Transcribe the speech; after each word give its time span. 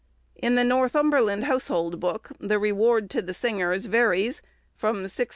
In 0.35 0.55
the 0.55 0.63
'Northumberland 0.63 1.43
Household 1.43 1.99
Book,' 1.99 2.31
the 2.39 2.57
reward 2.57 3.07
to 3.11 3.21
the 3.21 3.35
singers 3.35 3.85
varies 3.85 4.41
from 4.75 5.03
6_s. 5.03 5.27